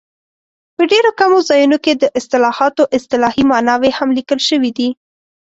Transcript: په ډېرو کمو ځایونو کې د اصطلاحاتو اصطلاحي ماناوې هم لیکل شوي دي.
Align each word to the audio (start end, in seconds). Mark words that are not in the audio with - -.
په 0.75 0.81
ډېرو 0.91 1.11
کمو 1.19 1.39
ځایونو 1.49 1.77
کې 1.83 1.93
د 1.95 2.03
اصطلاحاتو 2.19 2.83
اصطلاحي 2.97 3.43
ماناوې 3.51 3.91
هم 3.97 4.09
لیکل 4.17 4.39
شوي 4.49 4.71
دي. 4.77 4.89